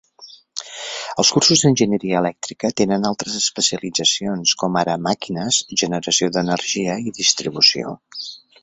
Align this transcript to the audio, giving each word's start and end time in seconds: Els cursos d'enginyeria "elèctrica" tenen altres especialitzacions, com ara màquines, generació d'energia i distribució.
Els 1.23 1.29
cursos 1.35 1.61
d'enginyeria 1.65 2.15
"elèctrica" 2.21 2.73
tenen 2.81 3.07
altres 3.11 3.37
especialitzacions, 3.41 4.57
com 4.65 4.81
ara 4.83 4.99
màquines, 5.11 5.63
generació 5.85 6.35
d'energia 6.39 6.99
i 7.11 7.19
distribució. 7.23 7.97